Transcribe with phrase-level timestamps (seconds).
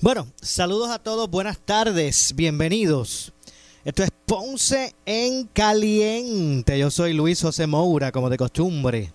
[0.00, 3.32] Bueno, saludos a todos, buenas tardes, bienvenidos.
[3.84, 6.78] Esto es Ponce en Caliente.
[6.78, 9.12] Yo soy Luis José Moura, como de costumbre.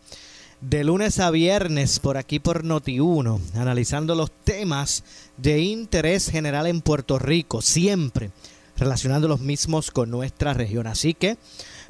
[0.60, 5.06] De lunes a viernes, por aquí por Noti1, analizando los temas
[5.38, 8.32] de interés general en Puerto Rico, siempre
[8.76, 10.86] relacionando los mismos con nuestra región.
[10.88, 11.38] Así que,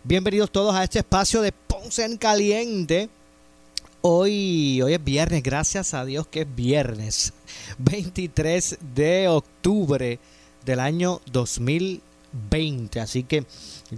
[0.03, 3.09] bienvenidos todos a este espacio de Ponce en Caliente
[4.05, 7.31] Hoy, hoy es viernes, gracias a Dios que es viernes,
[7.77, 10.19] 23 de octubre
[10.65, 12.99] del año 2020.
[12.99, 13.45] Así que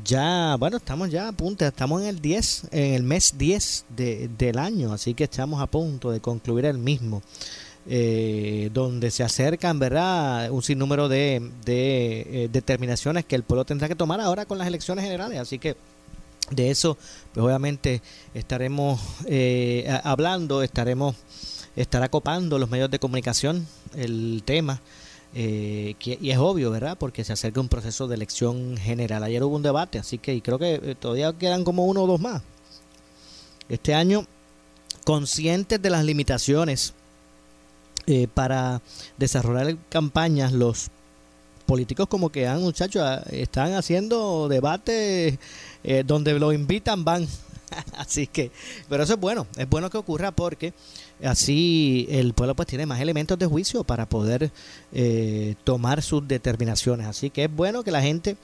[0.04, 4.58] ya, bueno, estamos ya a punto, estamos en el 10, en el mes 10 del
[4.58, 7.22] año, así que estamos a punto de concluir el mismo.
[7.88, 10.50] Eh, donde se acercan, ¿verdad?
[10.50, 14.66] Un sinnúmero de, de eh, determinaciones que el pueblo tendrá que tomar ahora con las
[14.66, 15.38] elecciones generales.
[15.40, 15.76] Así que
[16.50, 16.98] de eso,
[17.34, 18.02] pues obviamente
[18.34, 21.16] estaremos eh, hablando, estaremos
[21.76, 24.82] estará copando los medios de comunicación el tema.
[25.34, 26.98] Eh, y es obvio, ¿verdad?
[26.98, 29.24] Porque se acerca un proceso de elección general.
[29.24, 32.22] Ayer hubo un debate, así que creo que eh, todavía quedan como uno o dos
[32.22, 32.42] más.
[33.68, 34.26] Este año,
[35.04, 36.94] conscientes de las limitaciones
[38.36, 38.84] para
[39.18, 40.92] desarrollar campañas, los
[41.66, 45.38] políticos como que han, muchachos, están haciendo debates
[45.84, 47.28] eh, donde lo invitan van.
[47.98, 48.52] así que,
[48.88, 50.74] pero eso es bueno, es bueno que ocurra porque
[51.24, 54.52] así el pueblo pues tiene más elementos de juicio para poder
[54.92, 57.08] eh, tomar sus determinaciones.
[57.08, 58.38] Así que es bueno que la gente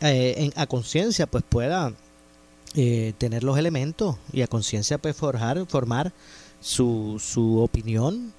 [0.00, 1.92] eh, a conciencia pues pueda
[3.18, 6.12] tener los elementos y a conciencia pues forjar, formar
[6.60, 8.34] su, su opinión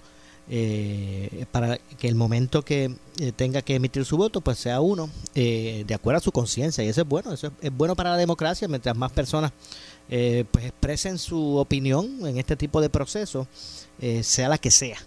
[0.52, 5.08] eh, para que el momento que eh, tenga que emitir su voto pues sea uno
[5.36, 8.18] eh, de acuerdo a su conciencia y eso es bueno eso es, bueno para la
[8.18, 9.52] democracia mientras más personas
[10.10, 13.48] eh, pues expresen su opinión en este tipo de procesos
[14.22, 14.98] sea la que sea.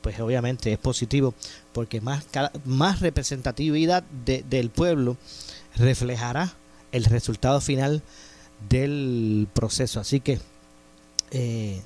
[0.00, 1.34] Pues obviamente es positivo
[1.72, 2.24] porque más
[2.64, 5.16] más representatividad del pueblo
[5.76, 6.54] reflejará
[6.92, 8.02] el resultado final
[8.68, 10.00] del proceso.
[10.00, 10.40] Así que
[11.30, 11.80] eh,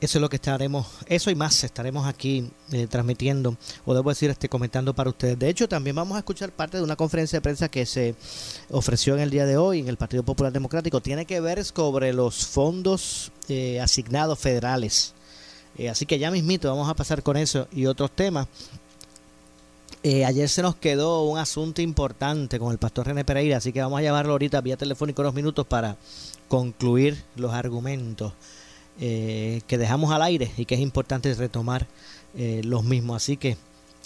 [0.00, 4.30] eso es lo que estaremos, eso y más estaremos aquí eh, transmitiendo, o debo decir,
[4.30, 5.38] este, comentando para ustedes.
[5.38, 8.14] De hecho, también vamos a escuchar parte de una conferencia de prensa que se
[8.70, 11.02] ofreció en el día de hoy en el Partido Popular Democrático.
[11.02, 15.12] Tiene que ver sobre los fondos eh, asignados federales.
[15.76, 18.48] Eh, así que ya mismito vamos a pasar con eso y otros temas.
[20.02, 23.98] ayer se nos quedó un asunto importante con el pastor René Pereira, así que vamos
[23.98, 25.98] a llamarlo ahorita vía telefónico unos minutos para
[26.48, 28.32] concluir los argumentos.
[29.02, 31.86] Eh, que dejamos al aire y que es importante retomar
[32.36, 33.16] eh, los mismos.
[33.16, 33.56] Así que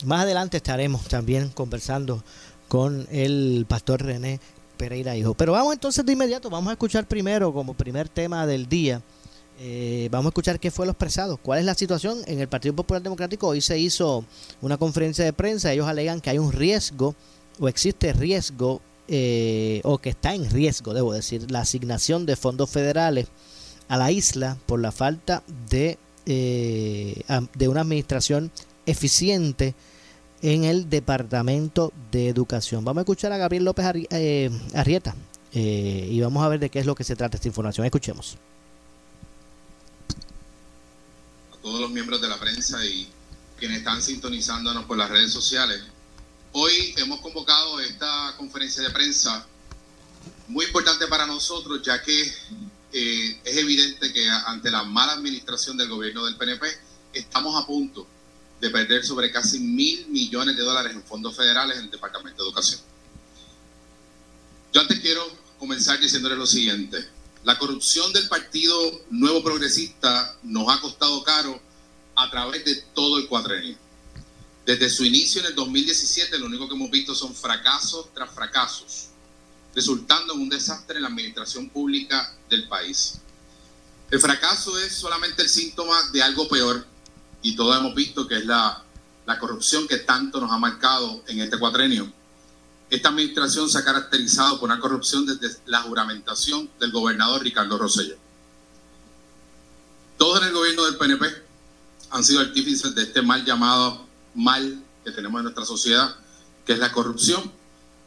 [0.04, 2.22] más adelante estaremos también conversando
[2.68, 4.38] con el pastor René
[4.76, 5.34] Pereira Hijo.
[5.34, 9.02] Pero vamos entonces de inmediato, vamos a escuchar primero como primer tema del día.
[9.58, 12.76] Eh, vamos a escuchar qué fue lo expresado, cuál es la situación en el Partido
[12.76, 13.48] Popular Democrático.
[13.48, 14.24] Hoy se hizo
[14.60, 17.16] una conferencia de prensa, ellos alegan que hay un riesgo
[17.58, 18.80] o existe riesgo
[19.84, 23.26] o que está en riesgo, debo decir, la asignación de fondos federales
[23.88, 27.22] a la isla por la falta de, eh,
[27.54, 28.50] de una administración
[28.86, 29.74] eficiente
[30.42, 32.84] en el Departamento de Educación.
[32.84, 35.14] Vamos a escuchar a Gabriel López eh, Arrieta
[35.52, 37.86] eh, y vamos a ver de qué es lo que se trata esta información.
[37.86, 38.36] Escuchemos.
[41.52, 43.08] A todos los miembros de la prensa y
[43.58, 45.82] quienes están sintonizándonos por las redes sociales.
[46.52, 49.46] Hoy hemos convocado esta conferencia de prensa
[50.48, 52.32] muy importante para nosotros, ya que
[52.96, 56.64] eh, es evidente que ante la mala administración del gobierno del PNP
[57.12, 58.06] estamos a punto
[58.60, 62.48] de perder sobre casi mil millones de dólares en fondos federales en el Departamento de
[62.48, 62.80] Educación.
[64.72, 65.26] Yo antes quiero
[65.58, 67.04] comenzar diciéndole lo siguiente.
[67.42, 68.76] La corrupción del Partido
[69.10, 71.60] Nuevo Progresista nos ha costado caro
[72.14, 73.76] a través de todo el cuadrenio.
[74.64, 79.08] Desde su inicio en el 2017, lo único que hemos visto son fracasos tras fracasos
[79.74, 83.20] resultando en un desastre en la administración pública del país.
[84.10, 86.86] El fracaso es solamente el síntoma de algo peor
[87.42, 88.84] y todos hemos visto que es la,
[89.26, 92.10] la corrupción que tanto nos ha marcado en este cuatrenio.
[92.90, 98.16] Esta administración se ha caracterizado por una corrupción desde la juramentación del gobernador Ricardo Rosselló.
[100.16, 101.26] Todos en el gobierno del PNP
[102.10, 106.14] han sido artífices de este mal llamado mal que tenemos en nuestra sociedad,
[106.64, 107.50] que es la corrupción,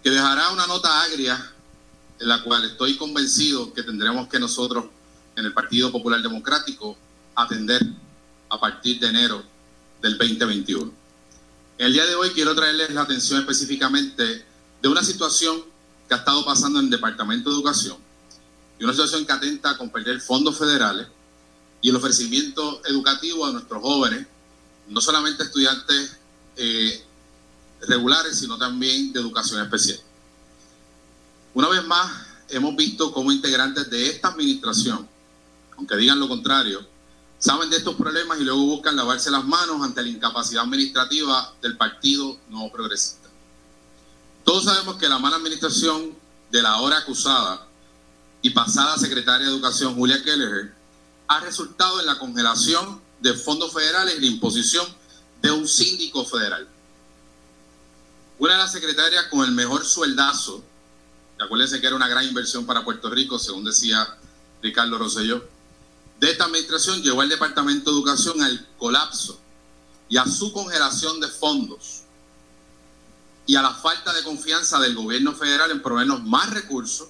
[0.01, 1.53] que dejará una nota agria
[2.19, 4.85] en la cual estoy convencido que tendremos que nosotros
[5.35, 6.97] en el Partido Popular Democrático
[7.35, 7.81] atender
[8.49, 9.43] a partir de enero
[10.01, 10.91] del 2021.
[11.77, 14.45] En el día de hoy quiero traerles la atención específicamente
[14.81, 15.63] de una situación
[16.07, 17.97] que ha estado pasando en el Departamento de Educación
[18.79, 21.07] y una situación que atenta con perder fondos federales
[21.81, 24.25] y el ofrecimiento educativo a nuestros jóvenes
[24.87, 26.17] no solamente estudiantes
[26.55, 27.03] eh,
[27.81, 29.99] regulares, sino también de educación especial.
[31.57, 32.11] Una vez más,
[32.49, 35.09] hemos visto cómo integrantes de esta administración,
[35.75, 36.85] aunque digan lo contrario,
[37.39, 41.75] saben de estos problemas y luego buscan lavarse las manos ante la incapacidad administrativa del
[41.75, 43.27] Partido Nuevo Progresista.
[44.43, 46.15] Todos sabemos que la mala administración
[46.51, 47.67] de la ahora acusada
[48.43, 50.75] y pasada secretaria de Educación, Julia Kelleher,
[51.27, 54.85] ha resultado en la congelación de fondos federales y la imposición
[55.41, 56.67] de un síndico federal.
[58.37, 60.63] Una de las secretarias con el mejor sueldazo,
[61.39, 64.17] acuérdense que era una gran inversión para Puerto Rico, según decía
[64.61, 65.43] Ricardo Rosselló,
[66.19, 69.39] de esta administración llevó al Departamento de Educación al colapso
[70.09, 72.01] y a su congelación de fondos
[73.45, 77.09] y a la falta de confianza del gobierno federal en proveernos más recursos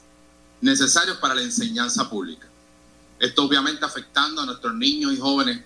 [0.61, 2.47] necesarios para la enseñanza pública.
[3.19, 5.61] Esto obviamente afectando a nuestros niños y jóvenes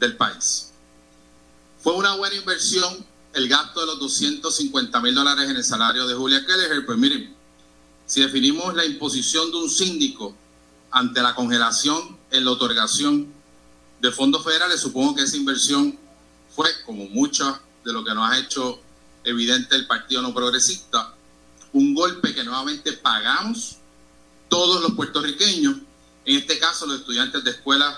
[0.00, 0.70] del país.
[1.82, 6.14] Fue una buena inversión el gasto de los 250 mil dólares en el salario de
[6.14, 6.84] Julia Kelleher.
[6.84, 7.36] Pues miren,
[8.08, 10.34] si definimos la imposición de un síndico
[10.90, 13.30] ante la congelación en la otorgación
[14.00, 15.98] de fondos federales, supongo que esa inversión
[16.56, 18.80] fue, como mucho de lo que nos ha hecho
[19.24, 21.14] evidente el Partido No Progresista,
[21.74, 23.76] un golpe que nuevamente pagamos
[24.48, 25.76] todos los puertorriqueños,
[26.24, 27.94] en este caso los estudiantes de escuelas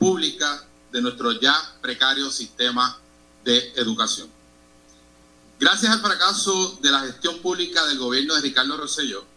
[0.00, 2.98] públicas de nuestro ya precario sistema
[3.44, 4.28] de educación.
[5.60, 9.32] Gracias al fracaso de la gestión pública del gobierno de Ricardo Rosselló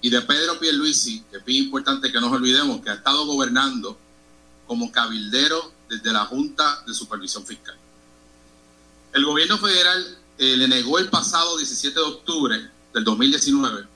[0.00, 3.26] y de Pedro Pierluisi, que es bien importante que no nos olvidemos que ha estado
[3.26, 3.98] gobernando
[4.66, 7.76] como cabildero desde la Junta de Supervisión Fiscal.
[9.12, 13.86] El gobierno federal eh, le negó el pasado 17 de octubre del 2019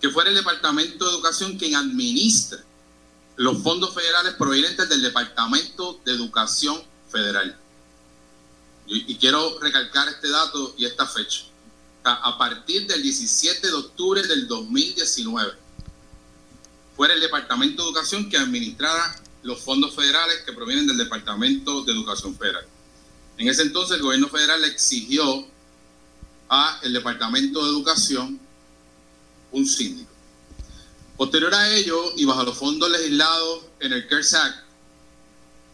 [0.00, 2.58] que fuera el Departamento de Educación quien administre
[3.36, 7.58] los fondos federales provenientes del Departamento de Educación Federal.
[8.86, 11.44] Y, quiero recalcar este dato y esta fecha.
[12.12, 15.52] A partir del 17 de octubre del 2019,
[16.96, 21.92] fuera el Departamento de Educación que administrara los fondos federales que provienen del Departamento de
[21.92, 22.66] Educación Federal.
[23.38, 25.46] En ese entonces el gobierno federal exigió
[26.48, 28.40] a el Departamento de Educación
[29.52, 30.10] un síndico.
[31.16, 34.66] Posterior a ello, y bajo los fondos legislados en el CARES Act,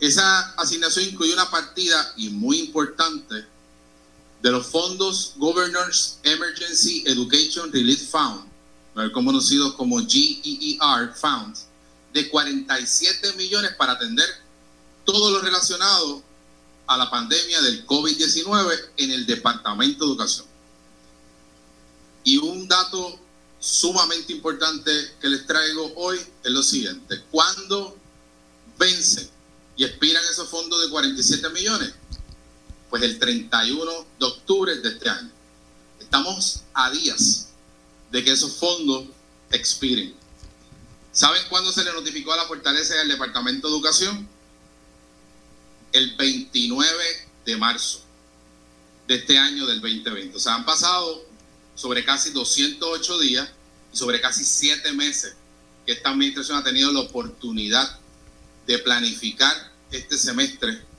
[0.00, 3.44] esa asignación incluye una partida, y muy importante,
[4.42, 8.50] de los fondos Governors Emergency Education Relief Fund,
[9.12, 11.56] conocidos como GEER Fund,
[12.12, 14.28] de 47 millones para atender
[15.04, 16.22] todo lo relacionado
[16.86, 20.46] a la pandemia del COVID-19 en el Departamento de Educación.
[22.24, 23.18] Y un dato
[23.60, 24.90] sumamente importante
[25.20, 27.22] que les traigo hoy es lo siguiente.
[27.30, 27.96] ¿Cuándo
[28.76, 29.28] vencen
[29.76, 31.94] y expiran esos fondos de 47 millones?
[32.92, 33.90] Pues el 31
[34.20, 35.30] de octubre de este año.
[35.98, 37.48] Estamos a días
[38.10, 39.06] de que esos fondos
[39.50, 40.14] expiren.
[41.10, 44.28] ¿Saben cuándo se le notificó a la fortaleza al Departamento de Educación?
[45.90, 46.94] El 29
[47.46, 48.02] de marzo
[49.08, 50.36] de este año del 2020.
[50.36, 51.24] O sea, han pasado
[51.74, 53.48] sobre casi 208 días
[53.90, 55.34] y sobre casi 7 meses
[55.86, 57.98] que esta administración ha tenido la oportunidad
[58.66, 60.91] de planificar este semestre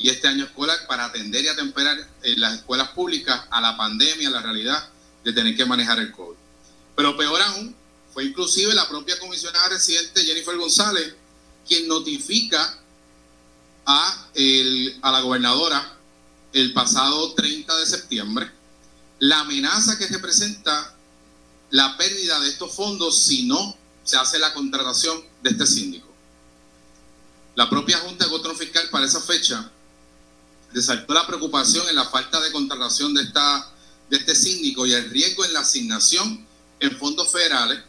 [0.00, 4.28] y este año escolar para atender y atemperar en las escuelas públicas a la pandemia,
[4.28, 4.88] a la realidad
[5.22, 6.36] de tener que manejar el COVID.
[6.96, 7.76] Pero peor aún,
[8.12, 11.14] fue inclusive la propia comisionada residente Jennifer González
[11.68, 12.78] quien notifica
[13.86, 14.28] a,
[15.02, 15.96] a la gobernadora
[16.52, 18.50] el pasado 30 de septiembre
[19.20, 20.94] la amenaza que representa
[21.70, 26.08] la pérdida de estos fondos si no se hace la contratación de este síndico.
[27.54, 29.70] La propia Junta de Control Fiscal para esa fecha
[30.72, 33.70] resaltó la preocupación en la falta de contratación de, esta,
[34.08, 36.46] de este síndico y el riesgo en la asignación
[36.78, 37.80] en fondos federales,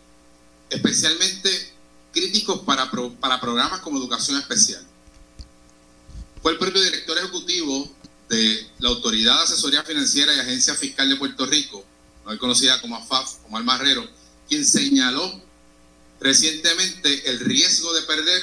[0.70, 1.74] especialmente
[2.12, 4.86] críticos para, para programas como educación especial.
[6.42, 7.90] Fue el propio director ejecutivo
[8.30, 11.84] de la Autoridad de Asesoría Financiera y Agencia Fiscal de Puerto Rico,
[12.26, 14.08] hoy conocida como AFAF, como el Marrero,
[14.48, 15.42] quien señaló
[16.20, 18.42] recientemente el riesgo de perder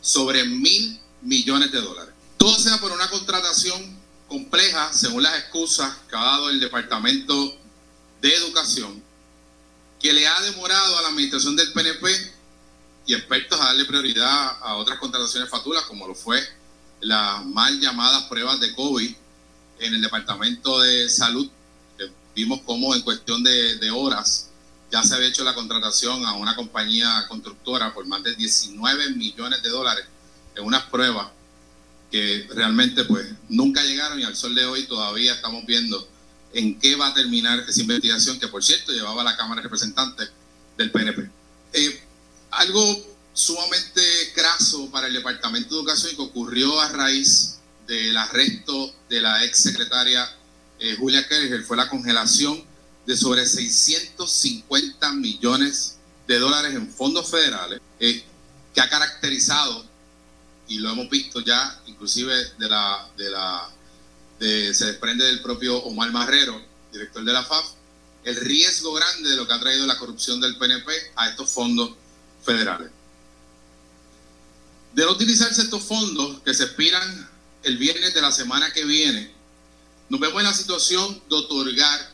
[0.00, 2.07] sobre mil millones de dólares.
[2.38, 7.58] Todo sea por una contratación compleja, según las excusas que ha dado el Departamento
[8.20, 9.02] de Educación,
[9.98, 12.08] que le ha demorado a la administración del PNP
[13.06, 16.40] y expertos a darle prioridad a otras contrataciones fatulas, como lo fue
[17.00, 19.14] las mal llamadas pruebas de COVID
[19.80, 21.50] en el Departamento de Salud.
[22.34, 24.50] vimos cómo en cuestión de, horas
[24.92, 29.60] ya se había hecho la contratación a una compañía constructora por más de 19 millones
[29.60, 30.06] de dólares
[30.54, 31.28] en unas pruebas
[32.10, 36.08] que realmente pues nunca llegaron y al sol de hoy todavía estamos viendo
[36.52, 40.30] en qué va a terminar esa investigación que por cierto llevaba la Cámara de Representantes
[40.76, 41.30] del PNP.
[41.74, 42.02] Eh,
[42.50, 44.00] algo sumamente
[44.34, 49.58] craso para el Departamento de Educación que ocurrió a raíz del arresto de la ex
[49.58, 50.28] secretaria
[50.80, 52.62] eh, Julia Kelly fue la congelación
[53.04, 55.96] de sobre 650 millones
[56.26, 58.22] de dólares en fondos federales eh,
[58.74, 59.87] que ha caracterizado
[60.68, 63.70] y lo hemos visto ya inclusive de la de la
[64.38, 67.66] se desprende del propio Omar Marrero director de la FAF
[68.24, 71.92] el riesgo grande de lo que ha traído la corrupción del PNP a estos fondos
[72.42, 72.90] federales.
[74.92, 77.30] De no utilizarse estos fondos que se expiran
[77.62, 79.32] el viernes de la semana que viene
[80.08, 82.12] nos vemos en la situación de otorgar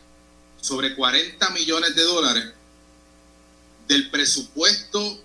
[0.60, 2.52] sobre 40 millones de dólares
[3.86, 5.20] del presupuesto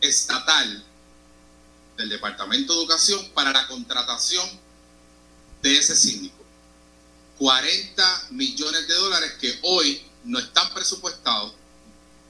[0.00, 0.85] estatal
[1.96, 4.48] del Departamento de Educación para la contratación
[5.62, 6.44] de ese síndico.
[7.38, 11.54] 40 millones de dólares que hoy no están presupuestados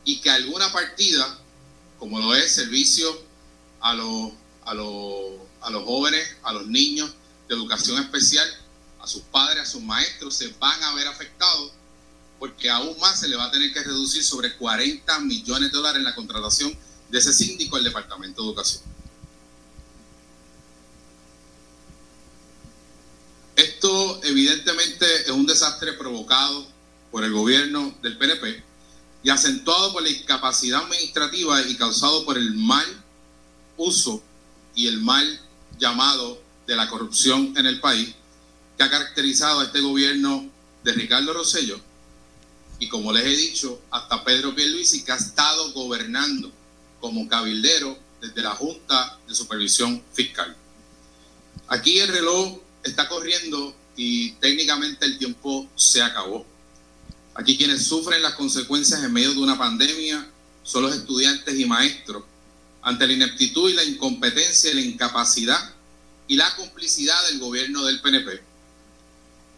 [0.04, 1.38] y que alguna partida,
[1.98, 3.08] como lo es servicio
[3.80, 4.32] a los,
[4.64, 7.10] a los, a los jóvenes, a los niños
[7.48, 8.48] de educación especial,
[9.00, 11.72] a sus padres, a sus maestros, se van a ver afectados
[12.38, 15.98] porque aún más se le va a tener que reducir sobre 40 millones de dólares
[15.98, 16.76] en la contratación
[17.08, 18.95] de ese síndico al Departamento de Educación.
[23.56, 26.66] Esto evidentemente es un desastre provocado
[27.10, 28.62] por el gobierno del PNP
[29.22, 32.86] y acentuado por la incapacidad administrativa y causado por el mal
[33.78, 34.22] uso
[34.74, 35.40] y el mal
[35.78, 38.14] llamado de la corrupción en el país
[38.76, 40.50] que ha caracterizado a este gobierno
[40.84, 41.80] de Ricardo Rosello
[42.78, 46.52] y como les he dicho, hasta Pedro Pierluisi que ha estado gobernando
[47.00, 50.54] como cabildero desde la Junta de Supervisión Fiscal.
[51.68, 56.46] Aquí el reloj está corriendo y técnicamente el tiempo se acabó.
[57.34, 60.30] Aquí quienes sufren las consecuencias en medio de una pandemia
[60.62, 62.24] son los estudiantes y maestros
[62.82, 65.74] ante la ineptitud y la incompetencia la incapacidad
[66.28, 68.42] y la complicidad del gobierno del PNP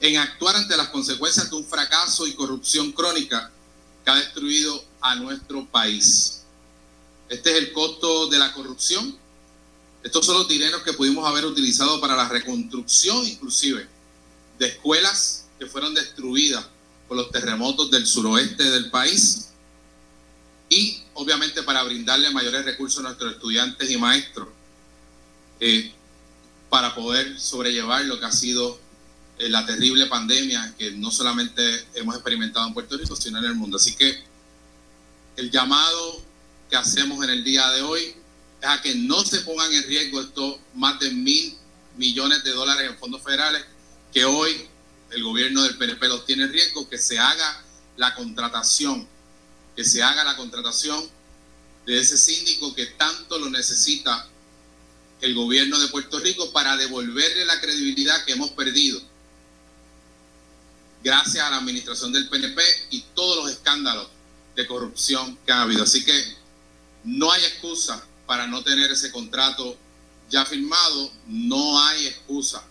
[0.01, 3.51] en actuar ante las consecuencias de un fracaso y corrupción crónica
[4.05, 6.43] que ha destruido a nuestro país.
[7.29, 9.17] Este es el costo de la corrupción.
[10.09, 13.87] Estos son los dineros que pudimos haber utilizado para la reconstrucción inclusive
[14.59, 16.67] de escuelas que fueron destruidas
[17.07, 19.49] por los terremotos del suroeste del país
[20.71, 24.49] y obviamente para brindarle mayores recursos a nuestros estudiantes y maestros
[25.61, 25.93] eh,
[26.71, 28.81] para poder sobrellevar lo que ha sido
[29.37, 33.55] eh, la terrible pandemia que no solamente hemos experimentado en Puerto Rico, sino en el
[33.55, 33.77] mundo.
[33.77, 34.25] Así que
[35.37, 36.23] el llamado
[36.71, 38.15] que hacemos en el día de hoy
[38.63, 41.57] a que no se pongan en riesgo estos más de mil
[41.97, 43.65] millones de dólares en fondos federales
[44.13, 44.69] que hoy
[45.11, 47.65] el gobierno del PNP los tiene en riesgo, que se haga
[47.97, 49.07] la contratación,
[49.75, 51.09] que se haga la contratación
[51.87, 54.29] de ese síndico que tanto lo necesita
[55.21, 59.01] el gobierno de Puerto Rico para devolverle la credibilidad que hemos perdido
[61.03, 64.09] gracias a la administración del PNP y todos los escándalos
[64.55, 65.85] de corrupción que ha habido.
[65.85, 66.37] Así que
[67.05, 69.77] no hay excusa para no tener ese contrato
[70.31, 72.63] ya firmado, no hay excusa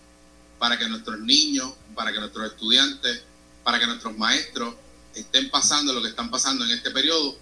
[0.58, 3.22] para que nuestros niños, para que nuestros estudiantes,
[3.64, 4.74] para que nuestros maestros
[5.14, 7.36] estén pasando lo que están pasando en este periodo,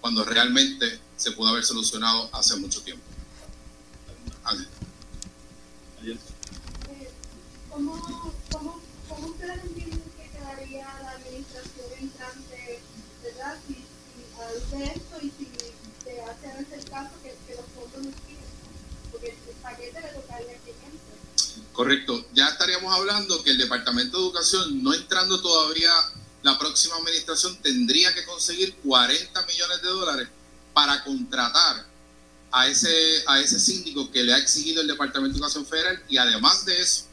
[0.00, 3.04] cuando realmente se pudo haber solucionado hace mucho tiempo.
[7.70, 9.62] ¿Cómo, cómo, cómo ustedes
[10.58, 12.80] la administración entrante,
[13.22, 13.58] ¿verdad?
[13.66, 13.84] Si, si
[14.40, 15.48] hace esto y si
[16.04, 18.50] se hace en ese caso que, que los fondos no siguen,
[19.10, 20.76] porque el paquete le tocaría a quien
[21.72, 22.26] Correcto.
[22.34, 25.92] Ya estaríamos hablando que el Departamento de Educación, no entrando todavía
[26.42, 30.28] la próxima administración, tendría que conseguir 40 millones de dólares
[30.72, 31.86] para contratar
[32.52, 36.16] a ese, a ese síndico que le ha exigido el Departamento de Educación Federal y
[36.16, 37.04] además de eso,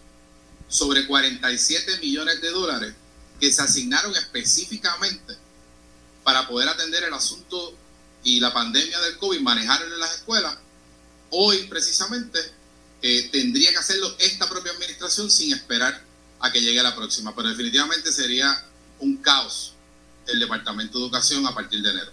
[0.67, 2.93] sobre 47 millones de dólares
[3.39, 5.37] que se asignaron específicamente
[6.23, 7.73] para poder atender el asunto
[8.23, 10.57] y la pandemia del COVID, manejarlo en las escuelas,
[11.29, 12.39] hoy precisamente
[13.01, 16.03] eh, tendría que hacerlo esta propia administración sin esperar
[16.39, 17.35] a que llegue la próxima.
[17.35, 18.65] Pero definitivamente sería
[18.99, 19.73] un caos
[20.27, 22.11] el Departamento de Educación a partir de enero.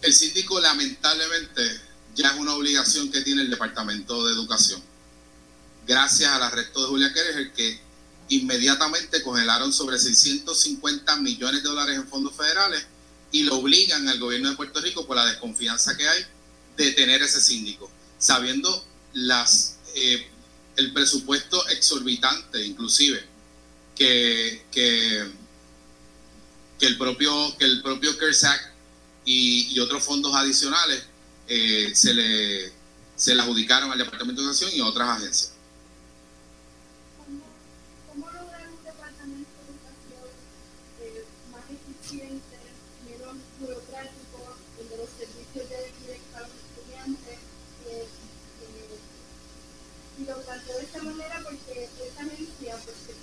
[0.00, 1.62] El síndico lamentablemente
[2.14, 4.87] ya es una obligación que tiene el Departamento de Educación.
[5.88, 7.80] Gracias al arresto de Julia el que
[8.28, 12.86] inmediatamente congelaron sobre 650 millones de dólares en fondos federales
[13.32, 16.26] y lo obligan al gobierno de Puerto Rico por la desconfianza que hay
[16.76, 18.84] de tener ese síndico, sabiendo
[19.94, 20.30] eh,
[20.76, 23.24] el presupuesto exorbitante inclusive
[23.96, 24.62] que,
[26.80, 28.10] el propio que el propio
[29.24, 31.02] y, otros fondos adicionales
[31.48, 32.72] eh, se le
[33.16, 35.58] se le adjudicaron al Departamento de Educación y a otras agencias.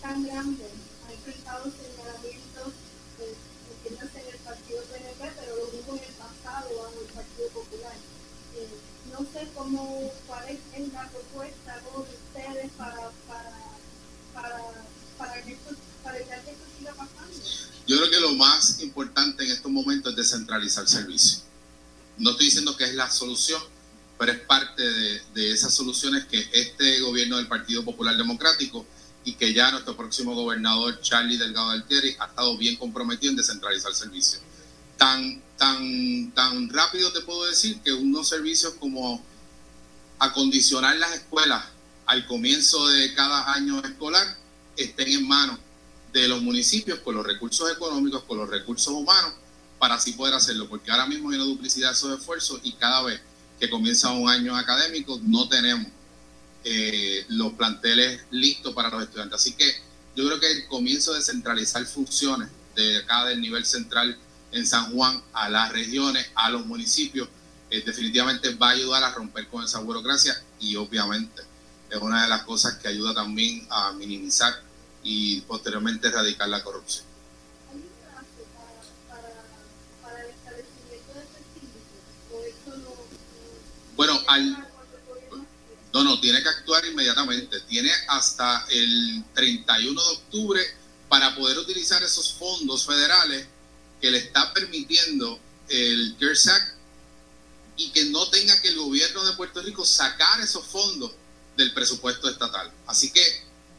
[0.05, 0.65] tan grande,
[1.07, 2.73] ha enfrentado señalamientos,
[3.19, 3.33] eh,
[3.73, 7.97] entiéndase en el partido PNP, pero lo hubo en el pasado bajo el Partido Popular.
[8.55, 8.69] Eh,
[9.11, 11.81] no sé cómo, cuál es la propuesta
[12.35, 13.51] de para, para,
[14.33, 14.85] para,
[15.17, 17.33] para, que esto, para evitar que esto siga pasando.
[17.87, 21.39] Yo creo que lo más importante en estos momentos es descentralizar el servicio.
[22.17, 23.61] No estoy diciendo que es la solución,
[24.17, 28.85] pero es parte de, de, esas soluciones que este gobierno del Partido Popular Democrático
[29.25, 33.93] y que ya nuestro próximo gobernador, Charlie Delgado Altieri, ha estado bien comprometido en descentralizar
[33.93, 34.41] servicios.
[34.97, 39.21] Tan, tan, tan rápido te puedo decir que unos servicios como
[40.19, 41.65] acondicionar las escuelas
[42.05, 44.37] al comienzo de cada año escolar
[44.77, 45.57] estén en manos
[46.13, 49.33] de los municipios con los recursos económicos, con los recursos humanos,
[49.79, 53.03] para así poder hacerlo, porque ahora mismo hay una duplicidad de esos esfuerzos y cada
[53.03, 53.19] vez
[53.59, 55.87] que comienza un año académico no tenemos
[56.63, 59.39] eh, los planteles listos para los estudiantes.
[59.39, 59.65] Así que
[60.15, 64.17] yo creo que el comienzo de centralizar funciones de acá del nivel central
[64.51, 67.27] en San Juan a las regiones, a los municipios,
[67.69, 71.41] eh, definitivamente va a ayudar a romper con esa burocracia y obviamente
[71.95, 74.61] es una de las cosas que ayuda también a minimizar
[75.03, 77.05] y posteriormente erradicar la corrupción.
[83.95, 84.67] Bueno, al,
[85.93, 87.61] no, no, tiene que actuar inmediatamente.
[87.61, 90.61] Tiene hasta el 31 de octubre
[91.07, 93.47] para poder utilizar esos fondos federales
[94.01, 96.75] que le está permitiendo el CARES Act
[97.77, 101.11] y que no tenga que el gobierno de Puerto Rico sacar esos fondos
[101.57, 102.71] del presupuesto estatal.
[102.87, 103.21] Así que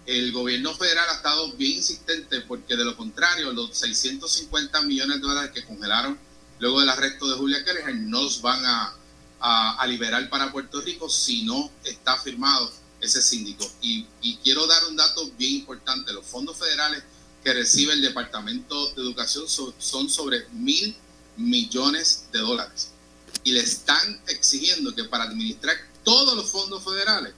[0.06, 5.26] el gobierno federal ha estado bien insistente porque de lo contrario los 650 millones de
[5.26, 6.18] dólares que congelaron
[6.60, 8.96] luego del arresto de Julia Keller no los van a
[9.40, 13.70] a, liberar para Puerto Rico si no está firmado ese síndico.
[13.80, 14.06] Y,
[14.42, 16.12] quiero dar un dato bien importante.
[16.12, 17.02] Los fondos federales
[17.42, 20.96] que recibe el Departamento de Educación son, sobre mil
[21.36, 22.90] millones de dólares.
[23.44, 27.34] Y le están exigiendo que para administrar todos los fondos federales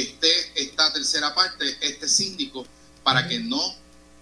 [0.00, 2.66] esté esta tercera parte, este síndico,
[3.02, 3.62] para que no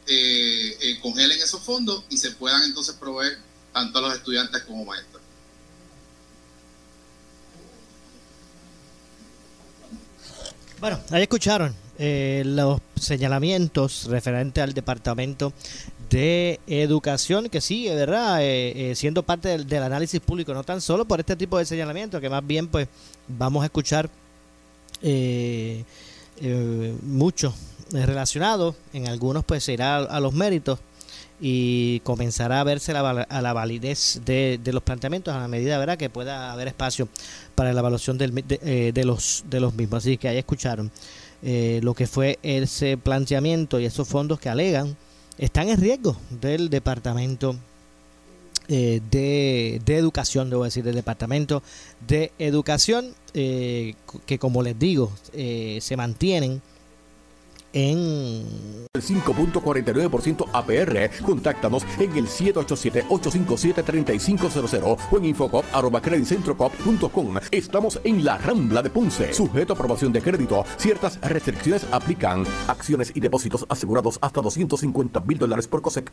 [0.07, 3.39] eh, eh, congelen esos fondos y se puedan entonces proveer
[3.73, 5.23] tanto a los estudiantes como maestros.
[10.81, 15.53] Bueno, ahí escucharon eh, los señalamientos referentes al Departamento
[16.11, 18.43] de Educación, que sigue, ¿verdad?
[18.43, 22.21] Eh, eh, siendo parte del, análisis público, no tan solo por este tipo de señalamientos,
[22.21, 22.89] que más bien, pues,
[23.29, 24.11] vamos a escuchar
[27.03, 27.55] mucho
[27.93, 30.79] relacionados, en algunos, pues, irá a los méritos
[31.41, 35.99] y comenzará a verse la, a la validez de, los planteamientos a la medida ¿verdad?
[35.99, 37.09] que pueda haber espacio
[37.55, 39.99] para la evaluación del, de, eh, de, los, de los mismos.
[39.99, 40.91] Así que ahí escucharon
[41.43, 44.97] eh, lo que fue ese planteamiento y esos fondos que alegan
[45.37, 47.57] están en riesgo del departamento
[48.69, 51.63] eh, de, de, educación, debo decir, del departamento
[52.07, 56.63] de educación, que como les digo, se mantienen
[57.75, 61.11] en el 5.49% APR.
[61.25, 67.35] Contáctanos en el 787-857-3500 o en infocop.com.
[67.51, 69.35] Estamos en la Rambla de Ponce.
[69.35, 70.65] Sujeto a aprobación de crédito.
[70.77, 72.45] Ciertas restricciones aplican.
[72.69, 76.13] Acciones y depósitos asegurados hasta 250 mil dólares por COSEC.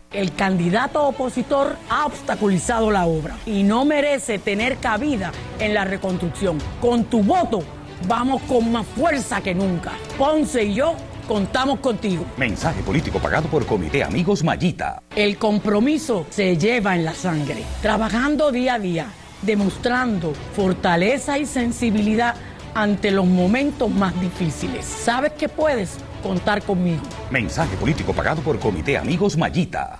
[0.11, 6.57] El candidato opositor ha obstaculizado la obra y no merece tener cabida en la reconstrucción.
[6.81, 7.63] Con tu voto
[8.07, 9.93] vamos con más fuerza que nunca.
[10.17, 10.95] Ponce y yo
[11.27, 12.25] contamos contigo.
[12.35, 15.01] Mensaje político pagado por Comité Amigos Mayita.
[15.15, 19.07] El compromiso se lleva en la sangre, trabajando día a día,
[19.41, 22.35] demostrando fortaleza y sensibilidad
[22.73, 24.85] ante los momentos más difíciles.
[24.85, 27.03] Sabes que puedes contar conmigo.
[27.29, 29.99] Mensaje político pagado por Comité Amigos Mayita.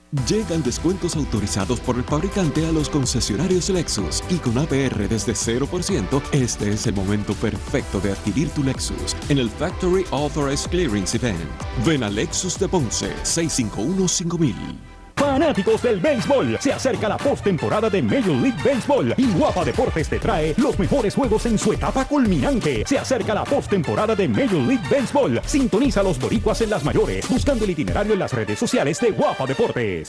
[0.27, 6.21] Llegan descuentos autorizados por el fabricante a los concesionarios Lexus y con APR desde 0%,
[6.33, 11.39] este es el momento perfecto de adquirir tu Lexus en el Factory Authorized Clearance Event.
[11.85, 14.90] Ven a Lexus de Ponce 651-5000.
[15.21, 20.17] Fanáticos del béisbol, se acerca la postemporada de Major League Baseball y Guapa Deportes te
[20.17, 22.83] trae los mejores juegos en su etapa culminante.
[22.87, 25.39] Se acerca la postemporada de Major League Baseball.
[25.45, 29.11] Sintoniza a los boricuas en las mayores, buscando el itinerario en las redes sociales de
[29.11, 30.07] Guapa Deportes.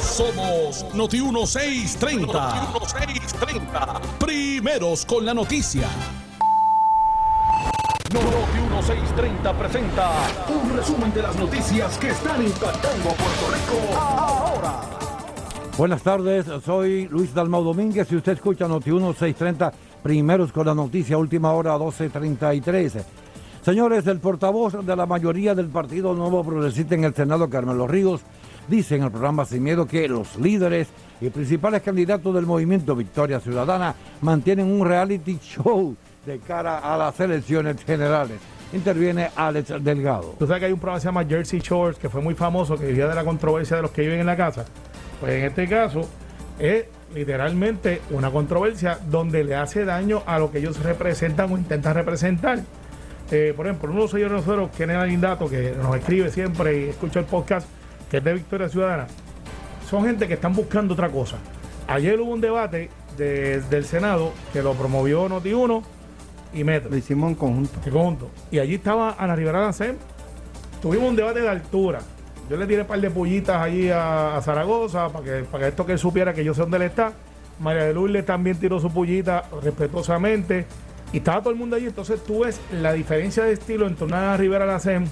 [0.00, 2.26] Somos Noti 1630.
[2.32, 4.00] Noti 1630.
[4.18, 5.86] Primeros con la noticia.
[8.12, 10.10] Noti 1630 presenta
[10.48, 14.19] un resumen de las noticias que están impactando a Puerto Rico.
[15.80, 21.16] Buenas tardes, soy Luis Dalmau Domínguez y usted escucha Noti 1630, primeros con la noticia,
[21.16, 23.02] última hora 12.33.
[23.62, 28.20] Señores, el portavoz de la mayoría del Partido Nuevo Progresista en el Senado, Carmelo Ríos,
[28.68, 30.88] dice en el programa Sin Miedo que los líderes
[31.18, 37.18] y principales candidatos del movimiento Victoria Ciudadana mantienen un reality show de cara a las
[37.20, 38.38] elecciones generales.
[38.74, 40.34] Interviene Alex Delgado.
[40.38, 42.76] Tú sabes que hay un programa que se llama Jersey Shores, que fue muy famoso,
[42.76, 44.66] que vivía de la controversia de los que viven en la casa.
[45.20, 46.08] Pues en este caso
[46.58, 51.94] es literalmente una controversia donde le hace daño a lo que ellos representan o intentan
[51.94, 52.60] representar.
[53.30, 57.20] Eh, por ejemplo, uno de nosotros, que es Lindato, que nos escribe siempre y escucha
[57.20, 57.68] el podcast,
[58.10, 59.06] que es de Victoria Ciudadana,
[59.88, 61.36] son gente que están buscando otra cosa.
[61.86, 65.82] Ayer hubo un debate del Senado que lo promovió Noti1
[66.54, 66.90] y Metro.
[66.90, 67.80] Lo hicimos en conjunto.
[67.84, 68.30] En conjunto.
[68.50, 69.96] Y allí estaba Ana Rivera Lancem.
[70.80, 72.00] Tuvimos un debate de altura.
[72.50, 75.86] Yo le tiré un par de pollitas allí a, Zaragoza para que, para que esto
[75.86, 77.12] que él supiera que yo sé dónde él está.
[77.60, 80.66] María de Lourdes también tiró su pullita respetuosamente.
[81.12, 81.86] Y estaba todo el mundo allí.
[81.86, 85.06] Entonces tú ves la diferencia de estilo entre una Rivera Lacem,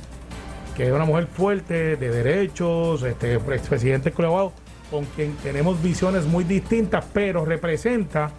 [0.77, 4.53] que es una mujer fuerte, de derechos, este, expresidente clavado,
[4.90, 8.33] con quien tenemos visiones muy distintas, pero representa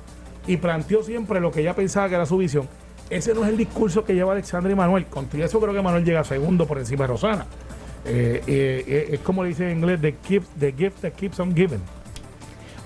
[0.46, 2.68] y planteó siempre lo que ella pensaba que era su visión.
[3.10, 5.06] Ese no es el discurso que lleva Alexandra y Manuel.
[5.06, 7.46] Con eso creo que Manuel llega segundo por encima de Rosana.
[8.06, 11.40] Eh, eh, eh, es como le dice en inglés, the gift, the gift that keeps
[11.40, 11.82] on giving.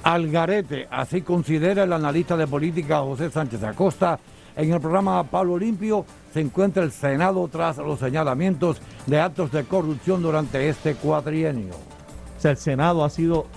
[0.03, 4.19] Algarete, así considera el analista de política José Sánchez Acosta.
[4.55, 9.63] En el programa Pablo Limpio se encuentra el Senado tras los señalamientos de actos de
[9.63, 11.73] corrupción durante este cuatrienio.
[12.37, 13.47] O sea, el Senado ha sido